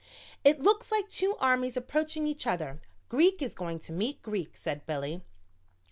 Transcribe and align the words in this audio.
"It 0.43 0.59
looks 0.59 0.91
like 0.91 1.11
two 1.11 1.35
armies 1.39 1.77
approaching 1.77 2.25
each 2.25 2.47
other 2.47 2.81
Greek 3.07 3.39
is 3.39 3.53
going 3.53 3.77
to 3.81 3.93
meet 3.93 4.23
Greek," 4.23 4.57
said 4.57 4.83
Billy. 4.87 5.21